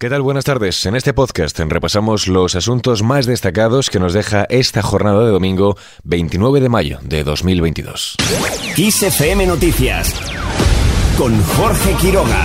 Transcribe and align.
¿Qué 0.00 0.08
tal? 0.08 0.22
Buenas 0.22 0.44
tardes. 0.44 0.86
En 0.86 0.94
este 0.94 1.12
podcast 1.12 1.58
repasamos 1.58 2.28
los 2.28 2.54
asuntos 2.54 3.02
más 3.02 3.26
destacados 3.26 3.90
que 3.90 3.98
nos 3.98 4.12
deja 4.12 4.46
esta 4.48 4.80
jornada 4.80 5.24
de 5.24 5.32
domingo 5.32 5.76
29 6.04 6.60
de 6.60 6.68
mayo 6.68 7.00
de 7.02 7.24
2022. 7.24 8.14
XFM 8.76 9.44
Noticias 9.48 10.14
con 11.18 11.36
Jorge 11.42 11.94
Quiroga. 11.94 12.44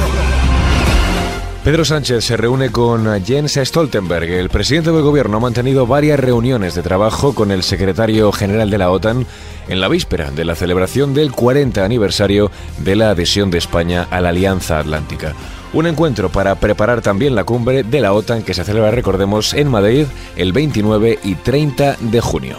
Pedro 1.64 1.86
Sánchez 1.86 2.26
se 2.26 2.38
reúne 2.38 2.72
con 2.72 3.24
Jens 3.24 3.60
Stoltenberg. 3.64 4.32
El 4.32 4.50
presidente 4.50 4.92
del 4.92 5.04
gobierno 5.04 5.38
ha 5.38 5.42
mantenido 5.42 5.86
varias 5.86 6.20
reuniones 6.20 6.74
de 6.74 6.82
trabajo 6.82 7.36
con 7.36 7.52
el 7.52 7.62
secretario 7.62 8.32
general 8.32 8.72
de 8.72 8.80
la 8.80 8.90
OTAN 8.90 9.28
en 9.68 9.80
la 9.80 9.90
víspera 9.90 10.32
de 10.32 10.44
la 10.44 10.56
celebración 10.56 11.14
del 11.14 11.32
40 11.32 11.86
aniversario 11.86 12.50
de 12.80 12.96
la 12.96 13.12
adhesión 13.12 13.52
de 13.52 13.60
España 13.60 14.08
a 14.10 14.22
la 14.22 14.30
Alianza 14.30 14.80
Atlántica. 14.80 15.36
Un 15.74 15.88
encuentro 15.88 16.30
para 16.30 16.54
preparar 16.54 17.02
también 17.02 17.34
la 17.34 17.46
cumbre 17.46 17.82
de 17.82 18.00
la 18.00 18.14
OTAN 18.14 18.44
que 18.44 18.54
se 18.54 18.64
celebra, 18.64 18.92
recordemos, 18.92 19.56
en 19.56 19.70
Madrid 19.70 20.06
el 20.36 20.54
29 20.54 21.18
y 21.24 21.34
30 21.34 21.98
de 22.00 22.22
junio. 22.22 22.58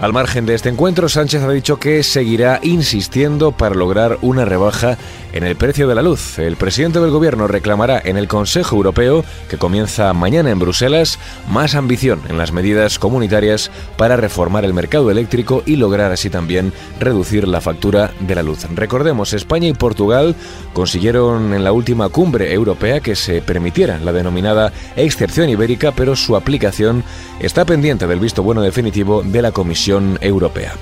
Al 0.00 0.12
margen 0.12 0.46
de 0.46 0.54
este 0.54 0.68
encuentro, 0.68 1.08
Sánchez 1.08 1.42
ha 1.42 1.50
dicho 1.50 1.80
que 1.80 2.04
seguirá 2.04 2.60
insistiendo 2.62 3.50
para 3.50 3.74
lograr 3.74 4.18
una 4.22 4.44
rebaja 4.44 4.96
en 5.32 5.42
el 5.42 5.56
precio 5.56 5.88
de 5.88 5.96
la 5.96 6.02
luz. 6.02 6.38
El 6.38 6.54
presidente 6.54 7.00
del 7.00 7.10
gobierno 7.10 7.48
reclamará 7.48 8.00
en 8.04 8.16
el 8.16 8.28
Consejo 8.28 8.76
Europeo, 8.76 9.24
que 9.50 9.58
comienza 9.58 10.12
mañana 10.12 10.52
en 10.52 10.60
Bruselas, 10.60 11.18
más 11.48 11.74
ambición 11.74 12.20
en 12.28 12.38
las 12.38 12.52
medidas 12.52 13.00
comunitarias 13.00 13.72
para 13.96 14.16
reformar 14.16 14.64
el 14.64 14.72
mercado 14.72 15.10
eléctrico 15.10 15.64
y 15.66 15.74
lograr 15.74 16.12
así 16.12 16.30
también 16.30 16.72
reducir 17.00 17.48
la 17.48 17.60
factura 17.60 18.12
de 18.20 18.36
la 18.36 18.44
luz. 18.44 18.66
Recordemos, 18.72 19.32
España 19.32 19.66
y 19.66 19.74
Portugal 19.74 20.36
consiguieron 20.74 21.52
en 21.54 21.64
la 21.64 21.72
última 21.72 22.08
cumbre 22.08 22.52
europea 22.52 23.00
que 23.00 23.16
se 23.16 23.42
permitiera 23.42 23.98
la 23.98 24.12
denominada 24.12 24.72
excepción 24.94 25.50
ibérica, 25.50 25.90
pero 25.90 26.14
su 26.14 26.36
aplicación 26.36 27.02
está 27.40 27.64
pendiente 27.64 28.06
del 28.06 28.20
visto 28.20 28.44
bueno 28.44 28.62
definitivo 28.62 29.22
de 29.24 29.42
la 29.42 29.50
Comisión 29.50 29.87
Europea. 30.20 30.74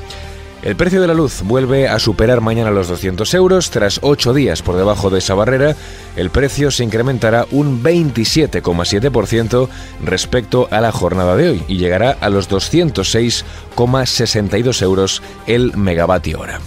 El 0.63 0.75
precio 0.75 1.01
de 1.01 1.07
la 1.07 1.15
luz 1.15 1.43
vuelve 1.45 1.89
a 1.89 2.01
superar 2.01 2.41
mañana 2.41 2.73
los 2.73 2.89
200 2.89 3.33
euros. 3.35 3.71
Tras 3.71 4.01
ocho 4.03 4.35
días 4.35 4.63
por 4.63 4.77
debajo 4.77 5.11
de 5.11 5.19
esa 5.19 5.35
barrera, 5.35 5.77
el 6.17 6.31
precio 6.31 6.73
se 6.73 6.83
incrementará 6.83 7.47
un 7.53 7.85
27,7% 7.85 9.69
respecto 10.05 10.67
a 10.73 10.81
la 10.81 10.91
jornada 10.91 11.37
de 11.37 11.51
hoy 11.51 11.63
y 11.69 11.77
llegará 11.77 12.17
a 12.21 12.31
los 12.31 12.51
206,62 12.51 14.83
euros 14.83 15.23
el 15.47 15.77
megavatio 15.77 16.41
hora. 16.41 16.59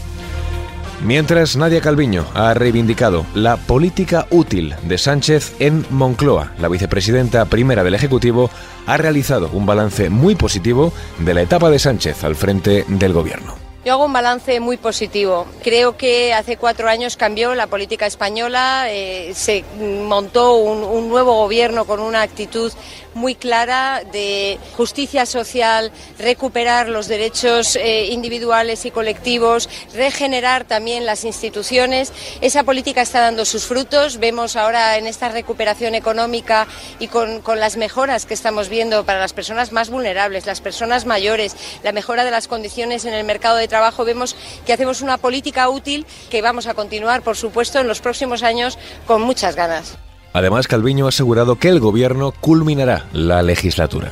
Mientras 1.03 1.55
Nadia 1.55 1.80
Calviño 1.80 2.25
ha 2.33 2.53
reivindicado 2.53 3.25
la 3.33 3.55
política 3.55 4.28
útil 4.31 4.75
de 4.83 4.97
Sánchez 4.97 5.56
en 5.59 5.86
Moncloa, 5.89 6.52
la 6.59 6.67
vicepresidenta 6.67 7.45
primera 7.45 7.86
del 7.86 7.95
Ejecutivo 7.95 8.50
ha 8.86 8.97
realizado 8.97 9.50
un 9.53 9.66
balance 9.66 10.09
muy 10.09 10.36
positivo 10.36 10.91
de 11.19 11.33
la 11.33 11.41
etapa 11.41 11.69
de 11.69 11.80
Sánchez 11.80 12.23
al 12.25 12.36
frente 12.36 12.83
del 12.89 13.14
gobierno. 13.14 13.69
Yo 13.85 13.94
hago 13.94 14.05
un 14.05 14.13
balance 14.13 14.59
muy 14.59 14.75
positivo. 14.75 15.47
Creo 15.63 15.95
que 15.95 16.33
hace 16.33 16.58
cuatro 16.58 16.89
años 16.89 17.16
cambió 17.16 17.55
la 17.55 17.67
política 17.67 18.05
española, 18.08 18.88
eh, 18.89 19.31
se 19.33 19.63
montó 19.80 20.55
un, 20.55 21.08
nuevo 21.08 21.35
gobierno 21.35 21.85
con 21.85 22.02
una 22.02 22.22
actitud 22.22 22.73
muy 23.13 23.35
clara 23.35 24.03
de 24.11 24.59
justicia 24.75 25.25
social, 25.25 25.94
recuperar 26.19 26.89
los 26.89 27.07
derechos 27.07 27.77
eh, 27.77 28.07
individuales 28.07 28.85
y 28.85 28.91
colectivos, 28.91 29.69
regenerar 29.95 30.66
también 30.66 31.05
las 31.05 31.23
instituciones. 31.23 32.11
Esa 32.41 32.63
política 32.63 33.02
está 33.02 33.22
dando 33.22 33.45
sus 33.45 33.66
frutos. 33.66 34.17
Vemos 34.17 34.57
ahora 34.57 34.97
en 34.97 35.07
esta 35.07 35.30
recuperación 35.30 35.95
económica 35.95 36.67
y 37.00 37.07
con, 37.07 37.41
con 37.41 37.61
las 37.61 37.77
mejoras 37.77 38.25
que 38.25 38.33
estamos 38.33 38.67
viendo 38.67 39.05
para 39.05 39.19
las 39.19 39.31
personas 39.31 39.72
más 39.72 39.89
vulnerables, 39.89 40.45
las 40.45 40.59
personas 40.59 41.05
mayores, 41.05 41.55
la 41.81 41.94
mejora 41.94 42.25
de 42.25 42.31
las 42.31 42.50
condiciones 42.50 43.05
en 43.05 43.13
el 43.13 43.23
mercado 43.23 43.55
de 43.55 43.69
trabajo, 43.70 44.03
vemos 44.03 44.35
que 44.66 44.74
hacemos 44.74 45.02
una 45.02 45.18
política 45.18 45.69
útil 45.69 46.06
que 46.30 46.41
vamos 46.41 46.68
a 46.68 46.74
continuar, 46.74 47.22
por 47.22 47.38
supuesto, 47.38 47.80
en 47.80 47.88
los 47.88 48.02
próximos 48.02 48.44
años 48.44 48.78
con 49.07 49.22
muchas 49.22 49.56
ganas. 49.56 49.97
Además, 50.34 50.68
Calviño 50.68 51.06
ha 51.06 51.09
asegurado 51.09 51.56
que 51.56 51.69
el 51.69 51.80
gobierno 51.80 52.31
culminará 52.31 53.06
la 53.13 53.41
legislatura. 53.41 54.12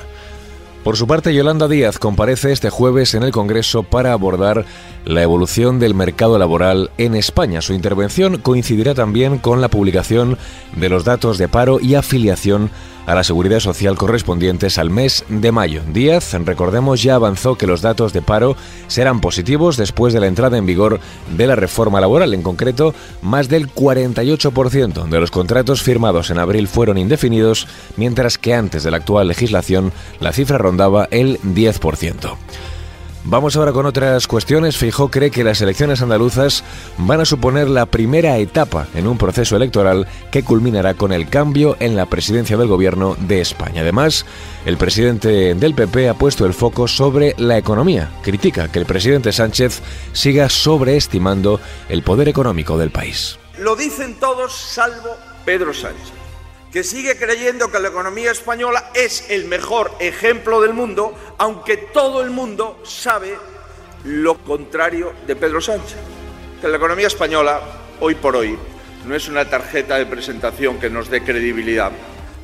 Por 0.84 0.96
su 0.96 1.06
parte, 1.06 1.34
Yolanda 1.34 1.68
Díaz 1.68 2.00
comparece 2.00 2.54
este 2.54 2.70
jueves 2.70 3.14
en 3.14 3.24
el 3.24 3.34
Congreso 3.34 3.84
para 3.84 4.14
abordar 4.14 4.64
la 5.04 5.22
evolución 5.22 5.80
del 5.80 5.94
mercado 5.94 6.40
laboral 6.40 6.92
en 6.98 7.14
España. 7.14 7.62
Su 7.62 7.74
intervención 7.74 8.38
coincidirá 8.38 8.96
también 8.96 9.38
con 9.38 9.60
la 9.60 9.68
publicación 9.68 10.38
de 10.78 10.88
los 10.88 11.04
datos 11.04 11.38
de 11.38 11.50
paro 11.50 11.80
y 11.82 11.96
afiliación 11.96 12.72
a 13.08 13.16
la 13.16 13.24
seguridad 13.24 13.62
social 13.62 13.96
correspondientes 13.96 14.78
al 14.78 14.92
mes 14.92 15.26
de 15.30 15.52
mayo. 15.52 15.82
Díaz, 15.92 16.34
recordemos, 16.34 17.02
ya 17.02 17.16
avanzó 17.16 17.56
que 17.56 17.66
los 17.66 17.82
datos 17.82 18.14
de 18.14 18.22
paro 18.22 18.56
serán 18.88 19.22
positivos 19.22 19.78
después 19.78 20.14
de 20.14 20.20
la 20.20 20.28
entrada 20.28 20.58
en 20.58 20.68
vigor 20.68 21.00
de 21.36 21.48
la 21.48 21.56
reforma 21.56 22.02
laboral. 22.02 22.34
En 22.34 22.44
concreto, 22.44 22.94
más 23.22 23.48
del 23.48 23.74
48% 23.74 25.08
de 25.08 25.20
los 25.20 25.32
contratos 25.32 25.82
firmados 25.82 26.30
en 26.30 26.38
abril 26.38 26.68
fueron 26.68 26.98
indefinidos, 26.98 27.68
mientras 27.96 28.38
que 28.38 28.54
antes 28.54 28.84
de 28.84 28.92
la 28.92 28.98
actual 28.98 29.30
legislación 29.30 29.94
la 30.20 30.34
cifra 30.34 30.58
rondaba 30.58 31.08
el 31.10 31.40
10%. 31.40 32.38
Vamos 33.30 33.58
ahora 33.58 33.74
con 33.74 33.86
otras 33.86 34.26
cuestiones. 34.26 34.78
Fijó 34.78 35.12
cree 35.12 35.32
que 35.32 35.44
las 35.44 35.60
elecciones 35.60 36.02
andaluzas 36.02 36.64
van 36.98 37.20
a 37.20 37.26
suponer 37.26 37.68
la 37.70 37.86
primera 37.86 38.38
etapa 38.38 38.88
en 38.96 39.06
un 39.06 39.18
proceso 39.18 39.58
electoral 39.58 40.08
que 40.32 40.44
culminará 40.44 40.94
con 40.94 41.12
el 41.12 41.28
cambio 41.30 41.76
en 41.82 41.98
la 41.98 42.06
presidencia 42.06 42.56
del 42.56 42.70
gobierno 42.70 43.18
de 43.20 43.42
España. 43.42 43.82
Además, 43.82 44.26
el 44.66 44.78
presidente 44.78 45.56
del 45.56 45.76
PP 45.76 46.08
ha 46.08 46.14
puesto 46.14 46.46
el 46.46 46.54
foco 46.54 46.88
sobre 46.88 47.36
la 47.38 47.58
economía. 47.58 48.10
Critica 48.22 48.72
que 48.72 48.80
el 48.80 48.86
presidente 48.86 49.34
Sánchez 49.34 49.82
siga 50.14 50.48
sobreestimando 50.48 51.60
el 51.90 52.04
poder 52.04 52.30
económico 52.30 52.78
del 52.78 52.92
país. 52.92 53.38
Lo 53.60 53.76
dicen 53.76 54.16
todos 54.22 54.54
salvo 54.54 55.18
Pedro 55.44 55.74
Sánchez 55.74 56.17
que 56.78 56.84
sigue 56.84 57.18
creyendo 57.18 57.72
que 57.72 57.80
la 57.80 57.88
economía 57.88 58.30
española 58.30 58.92
es 58.94 59.32
el 59.32 59.46
mejor 59.46 59.92
ejemplo 60.00 60.62
del 60.62 60.76
mundo, 60.76 61.18
aunque 61.40 61.76
todo 61.76 62.22
el 62.22 62.30
mundo 62.30 62.80
sabe 62.86 63.36
lo 64.04 64.38
contrario 64.44 65.12
de 65.26 65.36
Pedro 65.36 65.60
Sánchez. 65.60 65.98
Que 66.62 66.68
la 66.68 66.78
economía 66.78 67.08
española, 67.08 67.62
hoy 68.00 68.14
por 68.14 68.36
hoy, 68.36 68.60
no 69.08 69.16
es 69.16 69.28
una 69.28 69.50
tarjeta 69.50 69.98
de 69.98 70.06
presentación 70.06 70.80
que 70.80 70.92
nos 70.92 71.10
dé 71.10 71.24
credibilidad, 71.24 71.94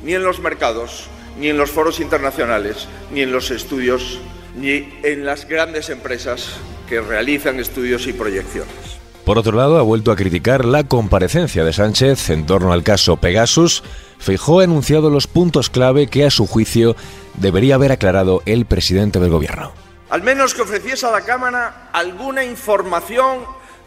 ni 0.02 0.14
en 0.14 0.24
los 0.24 0.40
mercados, 0.40 1.06
ni 1.38 1.50
en 1.50 1.56
los 1.56 1.70
foros 1.70 2.00
internacionales, 2.00 2.88
ni 3.12 3.20
en 3.20 3.30
los 3.30 3.52
estudios, 3.52 4.18
ni 4.56 4.98
en 5.04 5.24
las 5.24 5.46
grandes 5.46 5.90
empresas 5.90 6.56
que 6.88 7.00
realizan 7.00 7.60
estudios 7.60 8.08
y 8.08 8.12
proyecciones. 8.12 8.93
Por 9.24 9.38
otro 9.38 9.56
lado, 9.56 9.78
ha 9.78 9.82
vuelto 9.82 10.12
a 10.12 10.16
criticar 10.16 10.66
la 10.66 10.84
comparecencia 10.84 11.64
de 11.64 11.72
Sánchez 11.72 12.28
en 12.28 12.44
torno 12.44 12.74
al 12.74 12.82
caso 12.82 13.16
Pegasus. 13.16 13.82
Fijó 14.18 14.60
ha 14.60 14.64
enunciado 14.64 15.08
los 15.08 15.26
puntos 15.26 15.70
clave 15.70 16.08
que, 16.08 16.26
a 16.26 16.30
su 16.30 16.46
juicio, 16.46 16.94
debería 17.38 17.76
haber 17.76 17.90
aclarado 17.90 18.42
el 18.44 18.66
presidente 18.66 19.20
del 19.20 19.30
gobierno. 19.30 19.72
Al 20.10 20.22
menos 20.22 20.52
que 20.52 20.60
ofreciese 20.60 21.06
a 21.06 21.10
la 21.10 21.22
Cámara 21.22 21.88
alguna 21.94 22.44
información 22.44 23.38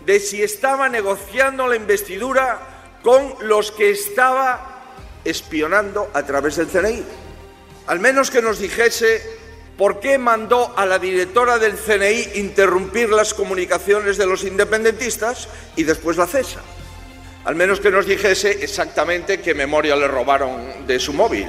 de 0.07 0.19
si 0.19 0.41
estaba 0.41 0.89
negociando 0.89 1.67
la 1.67 1.75
investidura 1.75 2.97
con 3.03 3.35
los 3.41 3.71
que 3.71 3.91
estaba 3.91 4.83
espionando 5.23 6.09
a 6.15 6.23
través 6.23 6.55
del 6.55 6.67
CNI. 6.67 7.03
Al 7.85 7.99
menos 7.99 8.31
que 8.31 8.41
nos 8.41 8.57
dijese 8.57 9.21
¿Por 9.77 9.99
qué 9.99 10.17
mandó 10.17 10.73
a 10.75 10.87
la 10.87 10.97
directora 10.97 11.59
del 11.59 11.77
CNI 11.77 12.39
interrumpir 12.39 13.09
las 13.09 13.35
comunicaciones 13.35 14.17
de 14.17 14.25
los 14.25 14.43
independentistas 14.43 15.47
y 15.75 15.83
después 15.83 16.17
la 16.17 16.25
cesa? 16.25 16.61
Al 17.45 17.53
menos 17.53 17.79
que 17.79 17.91
nos 17.91 18.07
dijese 18.07 18.63
exactamente 18.63 19.39
qué 19.39 19.53
memoria 19.53 19.95
le 19.95 20.07
robaron 20.07 20.87
de 20.87 20.99
su 20.99 21.13
móvil, 21.13 21.45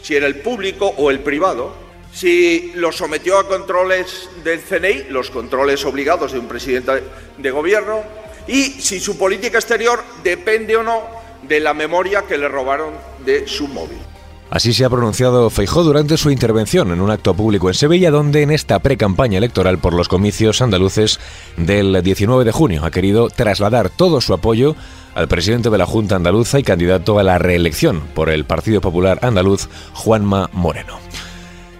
si 0.00 0.14
era 0.14 0.28
el 0.28 0.36
público 0.36 0.86
o 0.86 1.10
el 1.10 1.18
privado, 1.18 1.74
si 2.12 2.70
lo 2.76 2.92
sometió 2.92 3.38
a 3.38 3.48
controles 3.48 4.28
del 4.44 4.60
CNI, 4.60 5.06
los 5.10 5.30
controles 5.30 5.84
obligados 5.84 6.30
de 6.30 6.38
un 6.38 6.46
presidente 6.46 7.02
de 7.36 7.50
gobierno, 7.50 8.04
y 8.46 8.66
si 8.80 9.00
su 9.00 9.18
política 9.18 9.58
exterior 9.58 10.00
depende 10.22 10.76
o 10.76 10.84
no 10.84 11.02
de 11.42 11.58
la 11.58 11.74
memoria 11.74 12.22
que 12.22 12.38
le 12.38 12.48
robaron 12.48 12.94
de 13.24 13.48
su 13.48 13.66
móvil. 13.66 14.13
Así 14.54 14.72
se 14.72 14.84
ha 14.84 14.88
pronunciado 14.88 15.50
Feijó 15.50 15.82
durante 15.82 16.16
su 16.16 16.30
intervención 16.30 16.92
en 16.92 17.00
un 17.00 17.10
acto 17.10 17.34
público 17.34 17.66
en 17.66 17.74
Sevilla, 17.74 18.12
donde 18.12 18.42
en 18.42 18.52
esta 18.52 18.78
pre-campaña 18.78 19.38
electoral 19.38 19.78
por 19.78 19.94
los 19.94 20.06
comicios 20.06 20.62
andaluces 20.62 21.18
del 21.56 22.00
19 22.00 22.44
de 22.44 22.52
junio 22.52 22.84
ha 22.84 22.92
querido 22.92 23.30
trasladar 23.30 23.90
todo 23.90 24.20
su 24.20 24.32
apoyo 24.32 24.76
al 25.16 25.26
presidente 25.26 25.70
de 25.70 25.78
la 25.78 25.86
Junta 25.86 26.14
Andaluza 26.14 26.60
y 26.60 26.62
candidato 26.62 27.18
a 27.18 27.24
la 27.24 27.38
reelección 27.38 28.02
por 28.14 28.30
el 28.30 28.44
Partido 28.44 28.80
Popular 28.80 29.18
Andaluz, 29.22 29.68
Juanma 29.92 30.48
Moreno. 30.52 31.00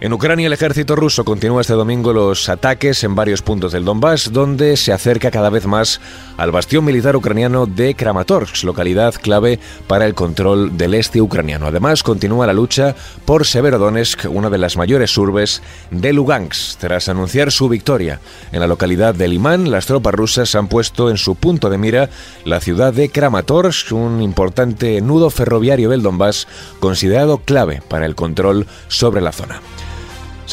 En 0.00 0.12
Ucrania 0.12 0.48
el 0.48 0.52
ejército 0.52 0.96
ruso 0.96 1.24
continúa 1.24 1.60
este 1.60 1.72
domingo 1.72 2.12
los 2.12 2.48
ataques 2.48 3.04
en 3.04 3.14
varios 3.14 3.42
puntos 3.42 3.72
del 3.72 3.84
Donbass, 3.84 4.32
donde 4.32 4.76
se 4.76 4.92
acerca 4.92 5.30
cada 5.30 5.50
vez 5.50 5.66
más 5.66 6.00
al 6.36 6.50
bastión 6.50 6.84
militar 6.84 7.16
ucraniano 7.16 7.64
de 7.66 7.94
Kramatorsk, 7.94 8.64
localidad 8.64 9.14
clave 9.14 9.60
para 9.86 10.04
el 10.04 10.14
control 10.14 10.76
del 10.76 10.94
este 10.94 11.22
ucraniano. 11.22 11.66
Además, 11.66 12.02
continúa 12.02 12.46
la 12.46 12.52
lucha 12.52 12.94
por 13.24 13.46
Severodonetsk, 13.46 14.26
una 14.28 14.50
de 14.50 14.58
las 14.58 14.76
mayores 14.76 15.16
urbes 15.16 15.62
de 15.90 16.12
Lugansk. 16.12 16.78
Tras 16.80 17.08
anunciar 17.08 17.52
su 17.52 17.68
victoria 17.68 18.20
en 18.52 18.60
la 18.60 18.66
localidad 18.66 19.14
de 19.14 19.28
Limán, 19.28 19.70
las 19.70 19.86
tropas 19.86 20.14
rusas 20.14 20.54
han 20.56 20.66
puesto 20.66 21.08
en 21.08 21.16
su 21.16 21.36
punto 21.36 21.70
de 21.70 21.78
mira 21.78 22.10
la 22.44 22.60
ciudad 22.60 22.92
de 22.92 23.08
Kramatorsk, 23.08 23.92
un 23.92 24.20
importante 24.20 25.00
nudo 25.00 25.30
ferroviario 25.30 25.88
del 25.88 26.02
Donbass 26.02 26.48
considerado 26.80 27.38
clave 27.38 27.80
para 27.88 28.06
el 28.06 28.16
control 28.16 28.66
sobre 28.88 29.20
la 29.20 29.32
zona. 29.32 29.60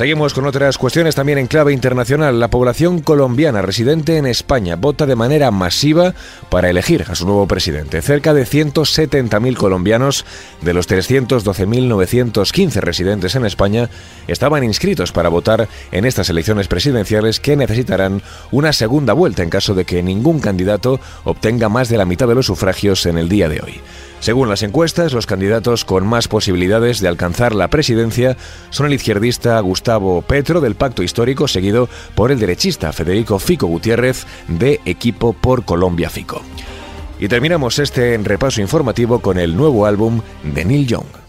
Seguimos 0.01 0.33
con 0.33 0.47
otras 0.47 0.79
cuestiones 0.79 1.13
también 1.13 1.37
en 1.37 1.45
clave 1.45 1.73
internacional. 1.73 2.39
La 2.39 2.47
población 2.47 3.01
colombiana 3.01 3.61
residente 3.61 4.17
en 4.17 4.25
España 4.25 4.75
vota 4.75 5.05
de 5.05 5.15
manera 5.15 5.51
masiva 5.51 6.15
para 6.49 6.71
elegir 6.71 7.05
a 7.07 7.13
su 7.13 7.27
nuevo 7.27 7.47
presidente. 7.47 8.01
Cerca 8.01 8.33
de 8.33 8.47
170.000 8.47 9.55
colombianos 9.55 10.25
de 10.61 10.73
los 10.73 10.89
312.915 10.89 12.81
residentes 12.81 13.35
en 13.35 13.45
España 13.45 13.91
estaban 14.27 14.63
inscritos 14.63 15.11
para 15.11 15.29
votar 15.29 15.69
en 15.91 16.05
estas 16.05 16.31
elecciones 16.31 16.67
presidenciales 16.67 17.39
que 17.39 17.55
necesitarán 17.55 18.23
una 18.49 18.73
segunda 18.73 19.13
vuelta 19.13 19.43
en 19.43 19.51
caso 19.51 19.75
de 19.75 19.85
que 19.85 20.01
ningún 20.01 20.39
candidato 20.39 20.99
obtenga 21.25 21.69
más 21.69 21.89
de 21.89 21.97
la 21.97 22.05
mitad 22.05 22.27
de 22.27 22.33
los 22.33 22.47
sufragios 22.47 23.05
en 23.05 23.19
el 23.19 23.29
día 23.29 23.49
de 23.49 23.61
hoy. 23.61 23.79
Según 24.19 24.49
las 24.49 24.61
encuestas, 24.61 25.13
los 25.13 25.25
candidatos 25.25 25.83
con 25.83 26.05
más 26.05 26.27
posibilidades 26.27 27.01
de 27.01 27.07
alcanzar 27.07 27.55
la 27.55 27.69
presidencia 27.69 28.37
son 28.69 28.85
el 28.85 28.93
izquierdista 28.93 29.59
Gustavo 29.59 29.90
Petro 30.27 30.61
del 30.61 30.75
Pacto 30.75 31.03
Histórico, 31.03 31.47
seguido 31.47 31.89
por 32.15 32.31
el 32.31 32.39
derechista 32.39 32.93
Federico 32.93 33.39
Fico 33.39 33.67
Gutiérrez 33.67 34.25
de 34.47 34.79
Equipo 34.85 35.33
por 35.33 35.65
Colombia 35.65 36.09
Fico. 36.09 36.41
Y 37.19 37.27
terminamos 37.27 37.77
este 37.79 38.17
repaso 38.17 38.61
informativo 38.61 39.19
con 39.19 39.37
el 39.37 39.55
nuevo 39.55 39.85
álbum 39.85 40.21
de 40.43 40.65
Neil 40.65 40.87
Young. 40.87 41.20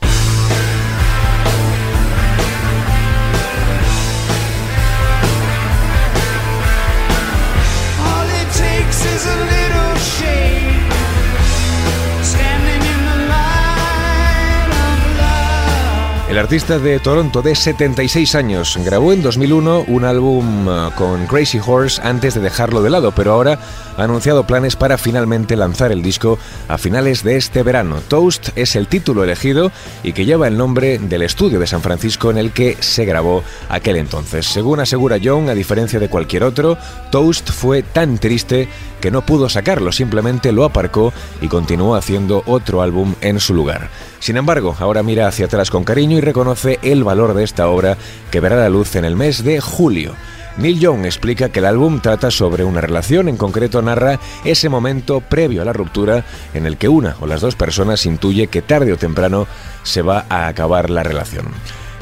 El 16.33 16.39
artista 16.39 16.79
de 16.79 16.99
Toronto 16.99 17.43
de 17.43 17.55
76 17.55 18.35
años 18.37 18.79
grabó 18.83 19.13
en 19.13 19.21
2001 19.21 19.85
un 19.87 20.05
álbum 20.07 20.67
uh, 20.67 20.91
con 20.93 21.27
Crazy 21.27 21.61
Horse 21.63 22.01
antes 22.03 22.33
de 22.33 22.41
dejarlo 22.41 22.83
de 22.83 22.89
lado, 22.89 23.13
pero 23.15 23.33
ahora 23.35 23.59
ha 23.99 24.05
anunciado 24.05 24.47
planes 24.47 24.75
para 24.75 24.97
finalmente 24.97 25.57
lanzar 25.57 25.93
el 25.93 26.03
disco 26.03 26.39
a 26.69 26.79
finales 26.79 27.23
de 27.23 27.37
este 27.37 27.63
verano. 27.63 28.01
Toast 28.09 28.49
es 28.57 28.77
el 28.77 28.89
título 28.89 29.25
elegido 29.25 29.71
y 30.03 30.15
que 30.15 30.25
lleva 30.25 30.49
el 30.49 30.57
nombre 30.57 30.99
del 30.99 31.21
estudio 31.21 31.61
de 31.61 31.67
San 31.67 31.83
Francisco 31.83 32.31
en 32.31 32.39
el 32.39 32.53
que 32.53 32.79
se 32.81 33.05
grabó 33.05 33.45
aquel 33.69 33.97
entonces. 33.97 34.47
Según 34.47 34.81
asegura 34.81 35.19
Young, 35.19 35.51
a 35.51 35.55
diferencia 35.55 36.01
de 36.01 36.09
cualquier 36.09 36.45
otro, 36.45 36.79
Toast 37.11 37.51
fue 37.51 37.83
tan 37.83 38.17
triste 38.17 38.69
que 39.03 39.11
no 39.11 39.27
pudo 39.27 39.51
sacarlo, 39.51 39.93
simplemente 39.93 40.53
lo 40.53 40.65
aparcó 40.65 41.13
y 41.43 41.49
continuó 41.49 41.97
haciendo 41.97 42.43
otro 42.47 42.81
álbum 42.81 43.17
en 43.21 43.41
su 43.41 43.53
lugar. 43.53 43.91
Sin 44.21 44.39
embargo, 44.39 44.77
ahora 44.79 45.03
mira 45.03 45.27
hacia 45.27 45.47
atrás 45.47 45.71
con 45.71 45.85
cariño 45.85 46.17
y 46.17 46.21
reconoce 46.21 46.79
el 46.83 47.03
valor 47.05 47.35
de 47.35 47.43
esta 47.43 47.69
obra 47.69 47.99
que 48.31 48.41
verá 48.41 48.57
la 48.57 48.71
luz 48.71 48.95
en 48.95 49.05
el 49.05 49.17
mes 49.17 49.43
de 49.43 49.61
julio. 49.61 50.15
Neil 50.57 50.79
Young 50.79 51.05
explica 51.05 51.49
que 51.49 51.59
el 51.59 51.67
álbum 51.67 52.01
trata 52.01 52.31
sobre 52.31 52.63
una 52.63 52.81
relación, 52.81 53.29
en 53.29 53.37
concreto 53.37 53.83
narra 53.83 54.21
ese 54.45 54.69
momento 54.69 55.21
previo 55.21 55.63
a 55.63 55.65
la 55.65 55.73
ruptura 55.73 56.25
en 56.55 56.67
el 56.67 56.77
que 56.77 56.89
una 56.89 57.17
o 57.21 57.27
las 57.27 57.41
dos 57.41 57.57
personas 57.57 58.07
intuye 58.07 58.47
que 58.47 58.63
tarde 58.63 58.93
o 58.93 58.99
temprano 58.99 59.49
se 59.83 60.03
va 60.03 60.27
a 60.29 60.47
acabar 60.47 60.91
la 60.91 61.03
relación. 61.03 61.47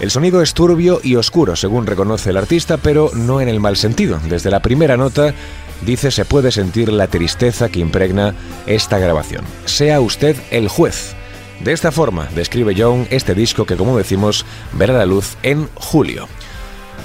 El 0.00 0.10
sonido 0.10 0.40
es 0.40 0.54
turbio 0.54 1.00
y 1.02 1.16
oscuro, 1.16 1.56
según 1.56 1.86
reconoce 1.86 2.30
el 2.30 2.38
artista, 2.38 2.78
pero 2.78 3.10
no 3.14 3.40
en 3.40 3.48
el 3.48 3.60
mal 3.60 3.76
sentido. 3.76 4.18
Desde 4.28 4.50
la 4.50 4.60
primera 4.60 4.96
nota, 4.96 5.34
dice 5.82 6.10
se 6.10 6.24
puede 6.24 6.52
sentir 6.52 6.92
la 6.92 7.06
tristeza 7.06 7.68
que 7.68 7.80
impregna 7.80 8.34
esta 8.66 8.98
grabación. 8.98 9.44
Sea 9.64 10.00
usted 10.00 10.36
el 10.50 10.68
juez. 10.68 11.14
De 11.62 11.72
esta 11.72 11.92
forma 11.92 12.28
describe 12.34 12.74
Young 12.74 13.06
este 13.10 13.34
disco 13.34 13.66
que, 13.66 13.76
como 13.76 13.96
decimos, 13.96 14.46
verá 14.72 14.94
la 14.94 15.06
luz 15.06 15.36
en 15.42 15.68
julio. 15.74 16.26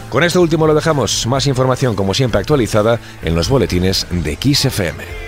Con 0.10 0.24
esto 0.24 0.42
último 0.42 0.68
lo 0.68 0.76
dejamos. 0.76 1.28
Más 1.28 1.48
información, 1.48 1.96
como 1.96 2.14
siempre, 2.14 2.40
actualizada 2.40 3.00
en 3.24 3.36
los 3.36 3.50
boletines 3.50 4.08
de 4.12 4.36
XFM. 4.36 5.25